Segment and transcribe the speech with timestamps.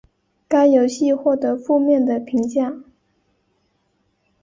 [0.47, 2.81] 该游戏获得负面的评价。